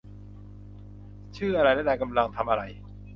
[1.37, 2.63] ชื่ออะไรและนายกำลังทำอะไร